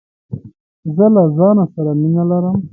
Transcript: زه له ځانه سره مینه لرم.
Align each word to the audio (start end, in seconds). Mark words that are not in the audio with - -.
زه 0.95 1.05
له 1.13 1.23
ځانه 1.37 1.65
سره 1.73 1.91
مینه 1.99 2.23
لرم. 2.31 2.57